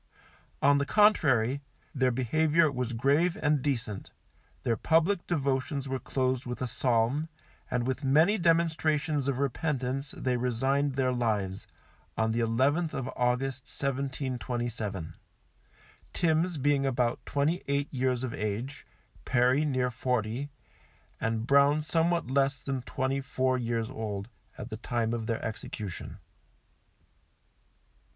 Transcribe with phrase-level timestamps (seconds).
[0.63, 1.61] On the contrary,
[1.93, 4.09] their behaviour was grave and decent,
[4.63, 7.29] their public devotions were closed with a Psalm,
[7.69, 11.67] and with many demonstrations of repentance they resigned their lives,
[12.17, 15.13] on the 11th of August, 1727;
[16.13, 18.87] Timms being about twenty eight years of age,
[19.23, 20.49] Perry near forty,
[21.19, 26.17] and Brown somewhat less than twenty four years old, at the time of their execution.